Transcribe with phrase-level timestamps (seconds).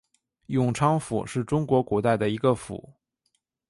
[0.47, 2.95] 永昌府是中国古代的一个府。